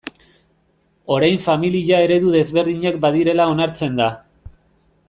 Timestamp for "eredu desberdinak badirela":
2.07-3.49